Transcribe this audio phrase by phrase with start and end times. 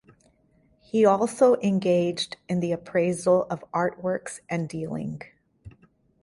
[0.79, 5.21] He also engaged in the appraisal of artworks and dealing.